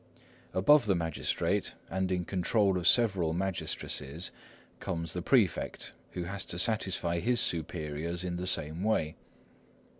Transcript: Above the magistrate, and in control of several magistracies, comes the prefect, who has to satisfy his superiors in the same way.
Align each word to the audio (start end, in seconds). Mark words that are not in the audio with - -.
Above 0.55 0.87
the 0.87 0.95
magistrate, 0.95 1.75
and 1.87 2.11
in 2.11 2.25
control 2.25 2.75
of 2.75 2.87
several 2.87 3.35
magistracies, 3.35 4.31
comes 4.79 5.13
the 5.13 5.21
prefect, 5.21 5.93
who 6.13 6.23
has 6.23 6.43
to 6.43 6.57
satisfy 6.57 7.19
his 7.19 7.39
superiors 7.39 8.23
in 8.23 8.35
the 8.35 8.47
same 8.47 8.83
way. 8.83 9.15